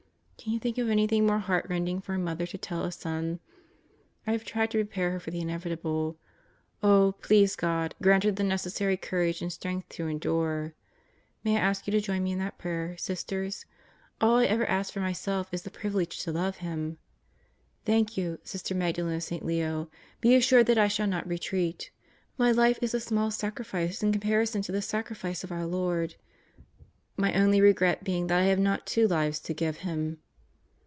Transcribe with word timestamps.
Can 0.43 0.53
you 0.53 0.59
think 0.59 0.79
of 0.79 0.89
anything 0.89 1.27
more 1.27 1.37
heart 1.37 1.67
rending 1.69 2.01
for 2.01 2.15
a 2.15 2.17
1 2.17 2.23
mother 2.23 2.47
to 2.47 2.57
tell 2.57 2.83
a 2.83 2.91
son? 2.91 3.39
I 4.25 4.31
have 4.31 4.43
tried 4.43 4.71
to 4.71 4.79
prepare 4.79 5.11
her 5.11 5.19
for 5.19 5.29
the 5.29 5.39
inevitable. 5.39 6.17
Oh, 6.81 7.13
please 7.21 7.55
God, 7.55 7.93
grant 8.01 8.23
her 8.23 8.31
the 8.31 8.41
necessary 8.43 8.97
courage 8.97 9.43
and 9.43 9.53
strength 9.53 9.89
to 9.89 10.07
endure. 10.07 10.73
May 11.43 11.57
I 11.57 11.59
ask 11.59 11.85
you 11.85 11.91
to 11.91 12.01
join 12.01 12.23
me 12.23 12.31
in 12.31 12.39
that 12.39 12.57
prayer, 12.57 12.97
Sisters? 12.97 13.67
All 14.19 14.37
I 14.37 14.45
ever 14.45 14.65
ask 14.65 14.91
for 14.91 14.99
myself 14.99 15.53
is 15.53 15.61
the 15.61 15.69
privilege 15.69 16.23
to 16.23 16.31
love 16.31 16.57
Him. 16.57 16.97
Thank 17.85 18.17
you, 18.17 18.39
Sister 18.43 18.73
Magdalen 18.73 19.13
of 19.13 19.21
St. 19.21 19.45
Leo. 19.45 19.91
Be 20.21 20.33
assured 20.33 20.65
that 20.65 20.77
I 20.79 20.87
shall 20.87 21.05
not 21.05 21.27
retreat. 21.27 21.91
My 22.39 22.51
life 22.51 22.79
is 22.81 22.95
a 22.95 22.99
small 22.99 23.29
sacrifice 23.29 24.01
in 24.01 24.11
comparison 24.11 24.63
to 24.63 24.71
the 24.71 24.81
sacrifice 24.81 25.43
of 25.43 25.51
our 25.51 25.67
Lord, 25.67 26.15
My 27.15 27.31
only 27.35 27.61
regret 27.61 28.03
being 28.03 28.25
that 28.25 28.39
I 28.39 28.45
have 28.45 28.57
not 28.57 28.87
two 28.87 29.07
lives 29.07 29.39
to 29.41 29.53
give 29.53 29.77
him. 29.77 30.17